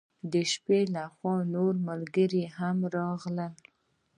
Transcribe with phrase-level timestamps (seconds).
[0.31, 3.53] د شپې له خوا نور ملګري هم راغلل.